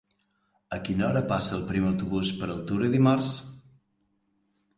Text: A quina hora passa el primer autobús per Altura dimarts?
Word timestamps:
A 0.77 0.77
quina 0.87 1.05
hora 1.07 1.21
passa 1.31 1.53
el 1.57 1.67
primer 1.67 1.91
autobús 1.91 2.33
per 2.41 2.49
Altura 2.55 2.91
dimarts? 2.97 3.31